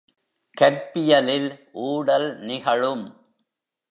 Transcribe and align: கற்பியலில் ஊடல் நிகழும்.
கற்பியலில் 0.57 1.49
ஊடல் 1.71 2.39
நிகழும். 2.39 3.05